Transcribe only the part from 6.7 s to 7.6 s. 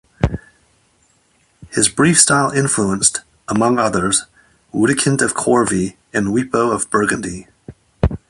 of Burgundy.